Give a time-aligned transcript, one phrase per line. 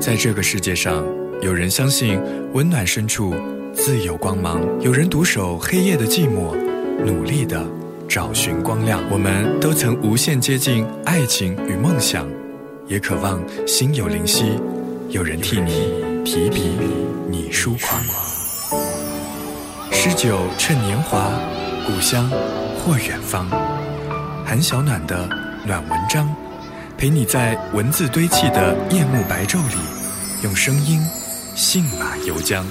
[0.00, 1.04] 在这个世界上，
[1.42, 2.20] 有人相信
[2.52, 3.34] 温暖深处
[3.74, 6.54] 自有光芒，有人独守黑夜的寂寞，
[7.04, 7.66] 努力的
[8.08, 9.02] 找寻光亮。
[9.10, 12.26] 我们都曾无限接近爱情与梦想，
[12.86, 14.52] 也渴望心有灵犀，
[15.08, 15.92] 有人替你
[16.24, 16.70] 提笔，
[17.28, 18.00] 你疏狂。
[19.90, 21.28] 诗酒趁年华，
[21.86, 22.30] 故乡
[22.78, 23.48] 或远方。
[24.46, 25.28] 韩小暖的
[25.66, 26.32] 暖文章，
[26.98, 29.76] 陪你在文字堆砌的夜幕白昼里，
[30.42, 31.00] 用声音
[31.54, 32.64] 信马由缰。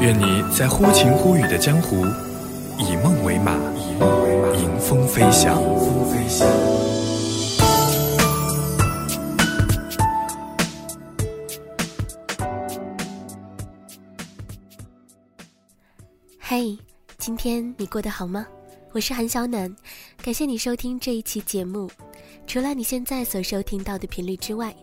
[0.00, 2.06] 愿你在忽晴忽雨的江湖，
[2.78, 3.56] 以梦为马，
[4.56, 5.60] 迎风飞翔。
[16.38, 16.78] 嘿，
[17.18, 18.46] 今天你过得好吗？
[18.92, 19.74] 我是韩小暖，
[20.22, 21.90] 感谢你收听这一期节目。
[22.50, 24.74] 除了你现在所收听到的频率之外，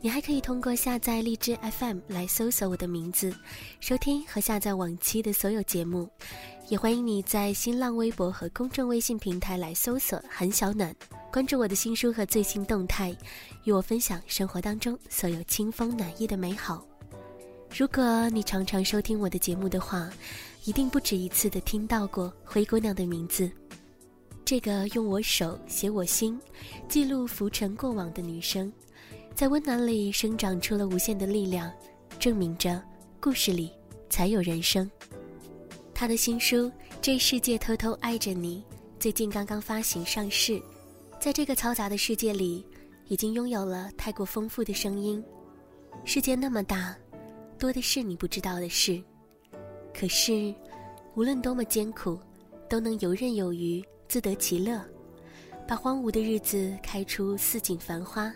[0.00, 3.32] 你还可以通过下载荔枝 FM 来搜索我的名字，
[3.78, 6.10] 收听和下载往期的所有节目。
[6.68, 10.92] 也欢迎你在新浪微博和公众微信平台来搜索“韩小暖”，
[11.32, 13.16] 关注我的新书和最新动态，
[13.62, 16.84] 与我分享生活当中所有清风暖意的美好。
[17.72, 20.10] 如果你常常收听我的节目的话，
[20.64, 23.48] 一定不止一次的听到过灰姑娘的名字。
[24.44, 26.38] 这个用我手写我心，
[26.88, 28.70] 记录浮沉过往的女生，
[29.34, 31.72] 在温暖里生长出了无限的力量，
[32.18, 32.82] 证明着
[33.20, 33.70] 故事里
[34.10, 34.90] 才有人生。
[35.94, 36.56] 她的新书
[37.00, 38.64] 《这世界偷偷爱着你》
[38.98, 40.60] 最近刚刚发行上市，
[41.20, 42.66] 在这个嘈杂的世界里，
[43.06, 45.22] 已经拥有了太过丰富的声音。
[46.04, 46.94] 世界那么大，
[47.58, 49.00] 多的是你不知道的事。
[49.94, 50.52] 可是，
[51.14, 52.18] 无论多么艰苦，
[52.68, 53.82] 都能游刃有余，
[54.12, 54.78] 自得其乐，
[55.66, 58.30] 把荒芜的日子开出似锦繁花，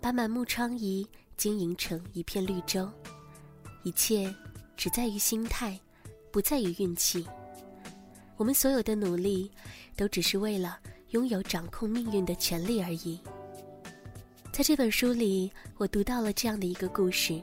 [0.00, 2.90] 把满目疮痍经营成一片绿洲。
[3.84, 4.34] 一切
[4.76, 5.78] 只在于心态，
[6.32, 7.24] 不在于运气。
[8.36, 9.48] 我们所有的努力，
[9.94, 10.76] 都只是为了
[11.10, 13.20] 拥有掌控命运的权利而已。
[14.52, 17.40] 在这本书里，我读到了这样的一个故事，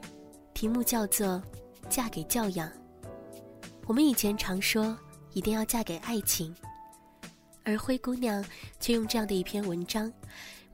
[0.52, 1.42] 题目叫做
[1.88, 2.68] 《嫁给教养》。
[3.86, 4.94] 我们以前常说
[5.32, 6.54] 一定要嫁给爱情，
[7.64, 8.44] 而灰姑娘
[8.78, 10.12] 却用这样的一篇文章，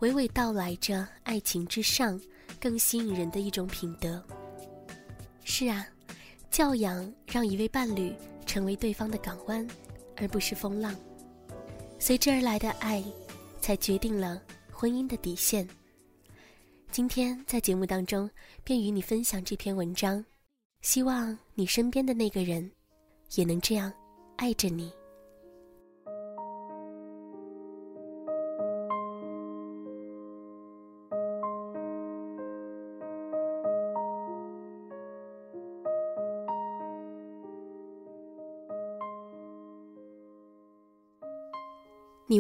[0.00, 2.20] 娓娓道来着爱情之上
[2.60, 4.22] 更吸引人的一种品德。
[5.44, 5.86] 是啊，
[6.50, 8.14] 教养让一位伴侣
[8.44, 9.66] 成为对方的港湾，
[10.16, 10.94] 而不是风浪。
[11.98, 13.02] 随之而来的爱，
[13.60, 15.68] 才决定了婚姻的底线。
[16.90, 18.28] 今天在节目当中，
[18.64, 20.24] 便与你分享这篇文章，
[20.82, 22.70] 希望你身边的那个人。
[23.36, 23.92] 也能这样
[24.38, 24.92] 爱着你。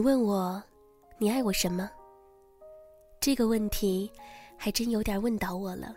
[0.00, 0.62] 你问我，
[1.18, 1.90] 你爱我什么？
[3.20, 4.10] 这个问题
[4.56, 5.94] 还真有点问倒我了。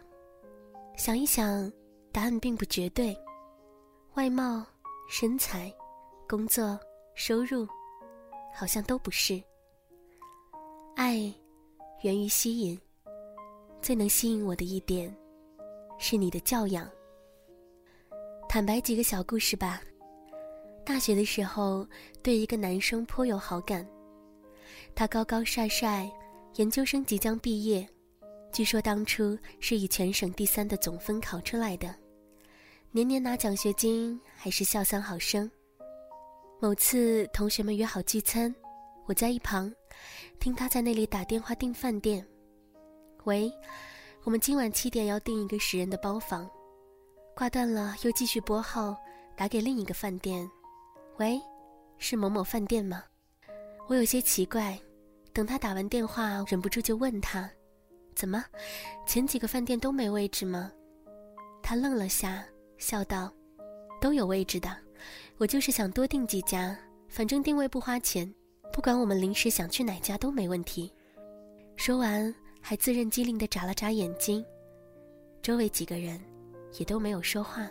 [0.97, 1.71] 想一想，
[2.11, 3.17] 答案并不绝对。
[4.15, 4.61] 外貌。
[5.09, 5.73] 身材、
[6.27, 6.77] 工作、
[7.15, 7.65] 收入，
[8.53, 9.41] 好像都不是。
[10.97, 11.33] 爱
[12.01, 12.77] 源于吸引，
[13.81, 15.15] 最能吸引我的一点，
[15.97, 16.89] 是你的教养。
[18.49, 19.81] 坦白几个小故事吧。
[20.85, 21.87] 大学的时候，
[22.21, 23.87] 对一个男生颇有好感。
[24.95, 26.09] 他高高帅帅，
[26.55, 27.87] 研究生即将毕业，
[28.51, 31.93] 据说当初是以全省第三的总分考出来的。
[32.91, 35.49] 年年拿奖学金，还是校三好生。
[36.59, 38.53] 某次同学们约好聚餐，
[39.07, 39.73] 我在一旁
[40.39, 42.25] 听他在那里打电话订饭店。
[43.23, 43.51] 喂，
[44.23, 46.49] 我们今晚七点要订一个十人的包房。
[47.35, 48.95] 挂断了，又继续拨号
[49.35, 50.47] 打给另一个饭店。
[51.17, 51.41] 喂，
[51.97, 53.03] 是某某饭店吗？
[53.87, 54.79] 我有些奇怪，
[55.33, 57.49] 等他打完电话，忍不住就问他：
[58.15, 58.43] 怎么，
[59.05, 60.71] 前几个饭店都没位置吗？
[61.61, 62.45] 他愣了下。
[62.79, 63.31] 笑道
[64.01, 64.69] ：“都有位置的，
[65.37, 66.77] 我就是想多订几家，
[67.07, 68.29] 反正定位不花钱，
[68.73, 70.91] 不管我们临时想去哪家都没问题。”
[71.77, 74.43] 说完，还自认机灵地眨了眨眼睛。
[75.41, 76.19] 周围几个人
[76.77, 77.69] 也都没有说话。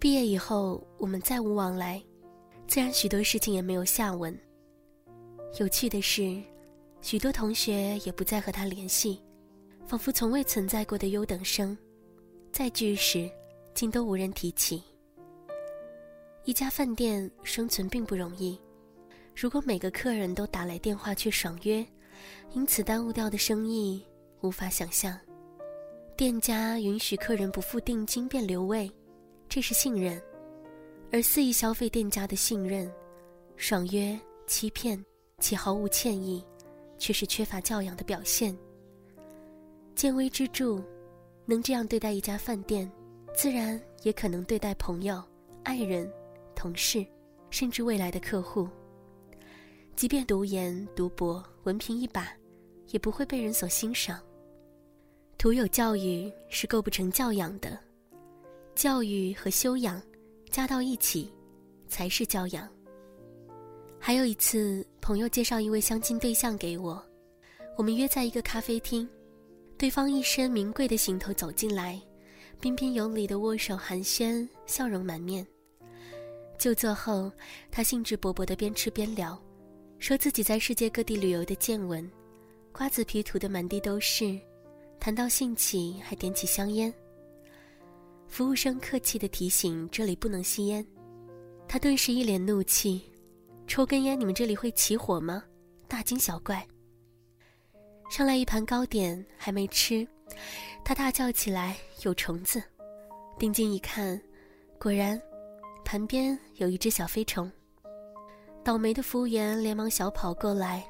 [0.00, 2.02] 毕业以后，我们再无往来，
[2.66, 4.36] 自然许多事情也没有下文。
[5.58, 6.40] 有趣的是，
[7.00, 9.20] 许多同学也不再和他联系，
[9.84, 11.76] 仿佛从未存在过的优等生，
[12.52, 13.30] 再聚时。
[13.72, 14.82] 竟都无人提起。
[16.44, 18.60] 一家饭店生存并不容易，
[19.34, 21.86] 如果每个客人都打来电话去爽约，
[22.52, 24.04] 因此耽误掉的生意，
[24.40, 25.18] 无法想象。
[26.16, 28.90] 店家允许客人不付定金便留位，
[29.48, 30.20] 这是信任；
[31.12, 32.92] 而肆意消费店家的信任，
[33.56, 34.18] 爽约、
[34.48, 35.02] 欺骗
[35.40, 36.44] 且毫无歉意，
[36.98, 38.56] 却是缺乏教养的表现。
[39.94, 40.80] 见微知著，
[41.46, 42.90] 能这样对待一家饭店，
[43.34, 45.22] 自然也可能对待朋友、
[45.64, 46.10] 爱人、
[46.54, 47.04] 同事，
[47.50, 48.68] 甚至未来的客户。
[49.96, 52.32] 即便读研、读博，文凭一把，
[52.88, 54.20] 也不会被人所欣赏。
[55.36, 57.78] 徒有教育是构不成教养的，
[58.74, 60.00] 教育和修养
[60.50, 61.32] 加到一起，
[61.88, 62.68] 才是教养。
[63.98, 67.04] 还有一次，朋友介绍一位相亲对象给我，
[67.76, 69.08] 我们约在一个咖啡厅，
[69.76, 72.00] 对方一身名贵的行头走进来，
[72.60, 75.44] 彬彬有礼的握手寒暄，笑容满面。
[76.56, 77.28] 就座后，
[77.72, 79.36] 他兴致勃勃的边吃边聊，
[79.98, 82.08] 说自己在世界各地旅游的见闻，
[82.70, 84.38] 瓜子皮涂的满地都是。
[85.00, 86.94] 谈到兴起，还点起香烟。
[88.28, 90.86] 服务生客气的提醒：“这里不能吸烟。”
[91.66, 93.02] 他顿时一脸怒气
[93.70, 95.44] ：“抽根烟，你们这里会起火吗？
[95.86, 96.66] 大惊小怪。”
[98.10, 100.04] 上来一盘糕点，还没吃，
[100.84, 102.60] 他大叫起来：“有虫子！”
[103.38, 104.20] 定睛一看，
[104.76, 105.22] 果然，
[105.84, 107.48] 盘边有一只小飞虫。
[108.64, 110.84] 倒霉的服务员连忙小跑过来。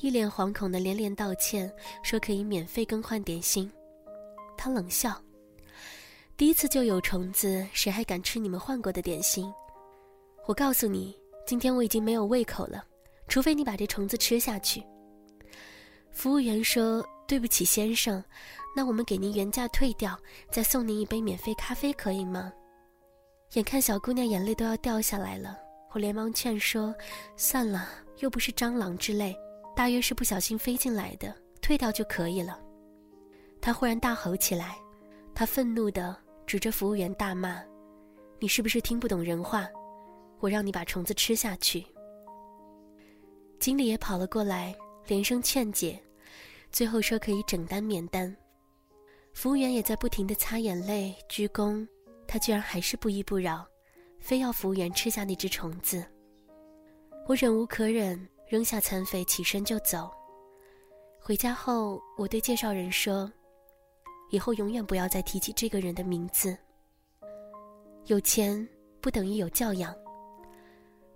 [0.00, 1.72] 一脸惶恐的连连道歉，
[2.02, 3.70] 说可以免费更换点心。
[4.56, 5.22] 他冷笑
[6.36, 9.52] ：“第一次就有虫子，谁还敢吃你们换过的点心？
[10.46, 12.84] 我告诉你，今天我已经没有胃口了，
[13.28, 14.82] 除非你把这虫子吃下去。”
[16.10, 18.22] 服务员说：“对不起，先生，
[18.76, 20.18] 那我们给您原价退掉，
[20.50, 22.52] 再送您一杯免费咖啡，可以吗？”
[23.54, 25.58] 眼看小姑娘眼泪都要掉下来了，
[25.92, 26.94] 我连忙劝说
[27.36, 27.88] ：“算了，
[28.18, 29.36] 又不是蟑螂之类。”
[29.76, 32.60] 大约是不小心飞进来的，退掉就可以了。
[33.60, 34.76] 他忽然大吼起来，
[35.34, 37.60] 他愤怒地指着服务员大骂
[38.38, 39.68] ：“你是不是听不懂人话？
[40.40, 41.84] 我让你把虫子吃下去！”
[43.60, 44.74] 经理也跑了过来，
[45.06, 46.02] 连声劝解，
[46.70, 48.34] 最后说可以整单免单。
[49.32, 51.86] 服务员也在不停地擦眼泪、鞠躬，
[52.26, 53.66] 他居然还是不依不饶，
[54.18, 56.04] 非要服务员吃下那只虫子。
[57.26, 58.28] 我忍无可忍。
[58.46, 60.10] 扔下残废，起身就走。
[61.18, 63.32] 回家后，我对介绍人说
[64.30, 66.56] ：“以后永远不要再提起这个人的名字。
[68.04, 68.68] 有钱
[69.00, 69.96] 不等于有教养。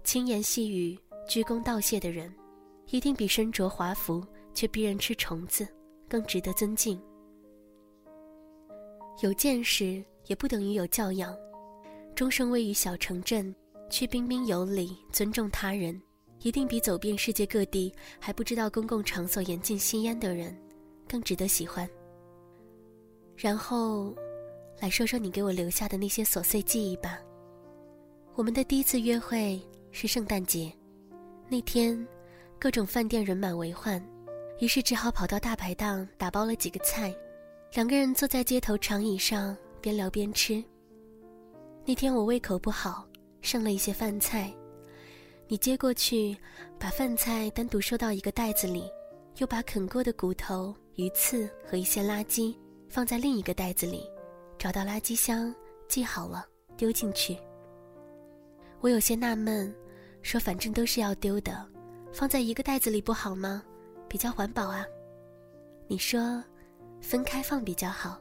[0.09, 2.35] 轻言细语、鞠躬道谢的人，
[2.87, 5.69] 一定比身着华服却逼人吃虫子
[6.09, 6.99] 更值得尊敬。
[9.21, 11.37] 有见识也不等于有教养。
[12.15, 13.55] 终生位于小城镇，
[13.91, 16.01] 却彬彬有礼、尊重他人。”
[16.41, 20.59] 一定比走遍世界各地还不知道公共场所严禁吸烟的人，
[21.07, 21.87] 更值得喜欢。
[23.37, 24.15] 然后，
[24.81, 27.21] 来说说你给我留下的那些琐碎记忆吧。
[28.37, 29.61] 我们的第一次约会
[30.01, 30.73] 是圣诞节，
[31.49, 32.07] 那天，
[32.57, 34.01] 各种饭店人满为患，
[34.61, 37.13] 于是只好跑到大排档打包了几个菜，
[37.73, 40.63] 两个人坐在街头长椅上边聊边吃。
[41.85, 43.09] 那天我胃口不好，
[43.41, 44.55] 剩了一些饭菜。
[45.49, 46.37] 你接过去，
[46.79, 48.89] 把饭菜单独收到一个袋子里，
[49.39, 52.57] 又把啃过的骨头、鱼刺和一些垃圾
[52.89, 54.09] 放在另一个袋子里，
[54.61, 55.53] 找到垃圾箱，
[55.89, 57.37] 系好了，丢进去。
[58.81, 59.75] 我有些纳闷，
[60.29, 61.67] 说反正都是要丢的，
[62.13, 63.63] 放在一个袋子里不好吗？
[64.07, 64.85] 比较环保啊。
[65.87, 66.45] 你说，
[67.01, 68.21] 分开放比较好，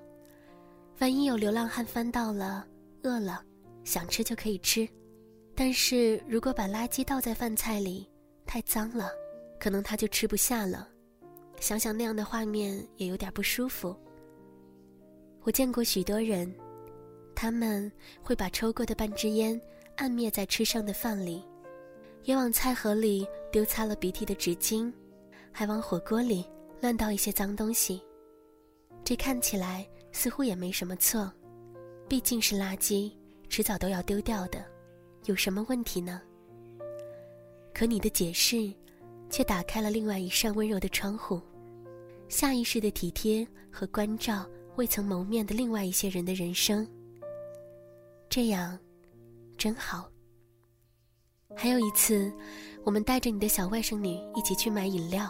[1.00, 2.66] 万一有流浪汉翻到了，
[3.04, 3.44] 饿了，
[3.84, 4.88] 想吃就可以吃。
[5.54, 8.10] 但是如果把垃圾倒在饭菜里，
[8.46, 9.12] 太脏了，
[9.60, 10.88] 可能他就吃不下了。
[11.60, 13.94] 想想那样的画面也有点不舒服。
[15.42, 16.50] 我见过许多人，
[17.36, 17.92] 他们
[18.24, 19.60] 会把抽过的半支烟
[19.98, 21.44] 按灭在吃剩的饭里，
[22.28, 24.92] 也往菜盒里丢擦了鼻涕的纸巾，
[25.50, 26.46] 还往火锅里
[26.82, 28.02] 乱倒一些脏东西。
[29.02, 31.32] 这看起来似乎也没什么错，
[32.06, 33.14] 毕竟是垃圾，
[33.48, 34.62] 迟早都要丢掉的。
[35.24, 36.22] 有什么问题呢？
[37.74, 38.74] 可你的解释，
[39.30, 41.42] 却打开了另外一扇温柔的窗户，
[42.28, 46.86] 下意识的体贴和关照未曾谋面的另外一些人的人生。
[48.28, 48.78] 这样，
[49.58, 50.12] 真好。
[51.56, 52.32] 还有一次，
[52.84, 55.30] 我们带着你的小外甥女一起去买饮料，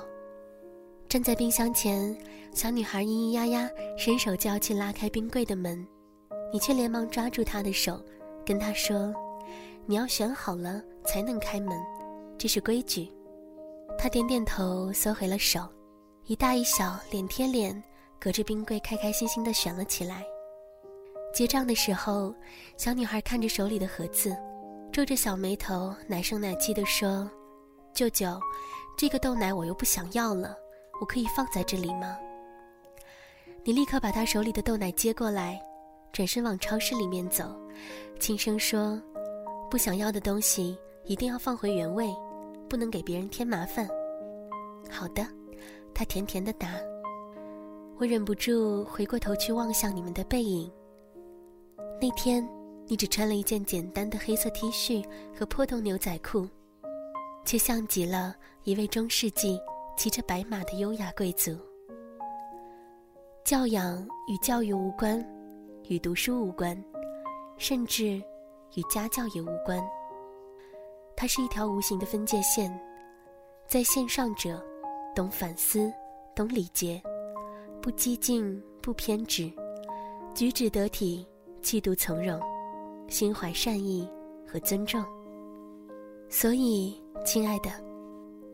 [1.08, 2.16] 站在冰箱前，
[2.54, 5.86] 小女孩咿咿呀呀，伸手就要去拉开冰柜的门，
[6.52, 8.04] 你却连忙抓住她的手，
[8.46, 9.14] 跟她说。
[9.90, 11.80] 你要选好了才能开门，
[12.38, 13.10] 这是规矩。
[13.98, 15.66] 她点点头，缩回了手，
[16.26, 17.82] 一大一小脸贴脸，
[18.20, 20.26] 隔着冰柜开开心心的选了起来。
[21.34, 22.36] 结账的时候，
[22.76, 24.36] 小女孩看着手里的盒子，
[24.98, 27.30] 皱着小眉头，奶声奶气的说
[27.94, 28.26] ：“舅舅，
[28.98, 30.58] 这个豆奶我又不想要了，
[31.00, 32.18] 我可以放在这里吗？”
[33.64, 35.62] 你立刻把他手里的豆奶接过来，
[36.12, 37.44] 转身往超市里面走，
[38.20, 39.00] 轻声说
[39.70, 40.76] ：“不想要的东西
[41.06, 42.12] 一定要放回原位，
[42.68, 43.88] 不能给别人添麻烦。”
[44.90, 45.24] 好的，
[45.94, 46.70] 他甜甜的答。
[48.00, 50.72] 我忍不住回过头去望向你们的背影。
[52.02, 52.44] 那天，
[52.88, 55.06] 你只穿了一件简单的黑色 T 恤
[55.38, 56.48] 和破洞牛仔裤，
[57.46, 59.60] 却像极了一位中世纪
[59.98, 61.58] 骑着白马的优雅贵族。
[63.44, 65.24] 教养与教育无关，
[65.90, 66.82] 与读书无关，
[67.58, 68.22] 甚至
[68.76, 69.86] 与家教也无关。
[71.16, 72.72] 它是一条无形的分界线，
[73.68, 74.64] 在线上者。
[75.16, 75.92] 懂反思，
[76.36, 77.02] 懂礼节，
[77.82, 79.52] 不激进，不偏执，
[80.36, 81.26] 举止得体，
[81.64, 82.40] 气度从容，
[83.08, 84.08] 心怀善意
[84.46, 85.04] 和尊重。
[86.30, 87.70] 所以，亲爱的，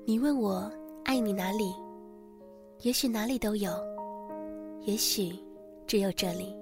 [0.06, 0.72] 你问我
[1.04, 1.74] 爱你哪里？
[2.82, 3.72] 也许哪里都有，
[4.82, 5.34] 也许
[5.88, 6.56] 只有这里。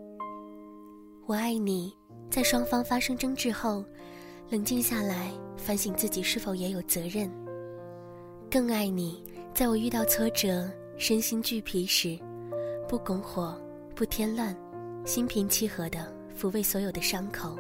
[1.26, 1.94] 我爱你，
[2.30, 3.84] 在双方发生争执后，
[4.50, 7.30] 冷静下来，反省自己是否也有责任。
[8.50, 9.24] 更爱你。
[9.54, 10.66] 在我遇到挫折、
[10.98, 12.18] 身心俱疲时，
[12.88, 13.54] 不拱火，
[13.94, 14.56] 不添乱，
[15.04, 16.00] 心平气和地
[16.34, 17.58] 抚慰所有的伤口。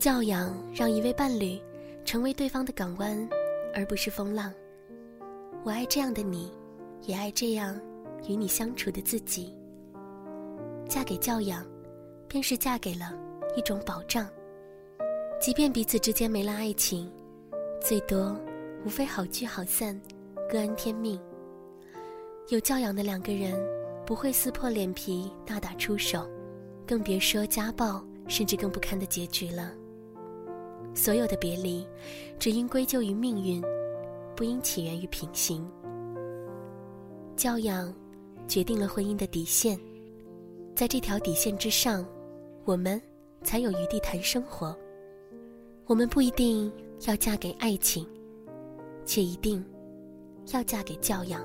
[0.00, 1.60] 教养让一位伴侣
[2.06, 3.28] 成为对方的港湾，
[3.74, 4.50] 而不是风浪。
[5.62, 6.50] 我爱这样的你，
[7.02, 7.78] 也爱这样
[8.26, 9.54] 与你相处的自己。
[10.88, 11.66] 嫁给教养，
[12.26, 13.12] 便是嫁给了
[13.54, 14.26] 一种保障。
[15.38, 17.12] 即便彼此之间没了爱情，
[17.82, 18.34] 最多。
[18.86, 20.00] 无非好聚好散，
[20.50, 21.20] 各安天命。
[22.48, 23.54] 有教养的两个人，
[24.06, 26.26] 不会撕破脸皮大打出手，
[26.86, 29.74] 更别说家暴，甚至更不堪的结局了。
[30.94, 31.86] 所有的别离，
[32.38, 33.62] 只应归咎于命运，
[34.36, 35.66] 不应起源于品行。
[37.36, 37.92] 教养，
[38.46, 39.78] 决定了婚姻的底线，
[40.74, 42.06] 在这条底线之上，
[42.64, 43.00] 我们
[43.42, 44.76] 才有余地谈生活。
[45.86, 46.72] 我们不一定
[47.06, 48.06] 要嫁给爱情。
[49.10, 49.64] 却一定
[50.52, 51.44] 要嫁给教养。